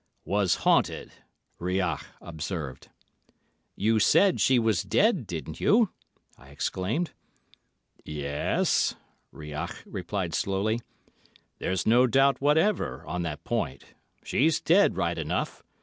"Was 0.25 0.55
haunted!" 0.65 1.11
Rouillac 1.59 2.07
observed. 2.21 2.89
"You 3.75 3.99
said 3.99 4.41
she 4.41 4.57
was 4.57 4.81
dead, 4.81 5.27
didn't 5.27 5.59
you?" 5.61 5.91
I 6.39 6.49
exclaimed. 6.49 7.11
"Yes," 8.03 8.95
Rouillac 9.31 9.83
replied 9.85 10.33
slowly, 10.33 10.79
"there's 11.59 11.85
no 11.85 12.07
doubt 12.07 12.41
whatever 12.41 13.05
on 13.05 13.21
that 13.21 13.43
point. 13.43 13.93
She's 14.23 14.59
dead 14.59 14.97
right 14.97 15.19
enough. 15.19 15.61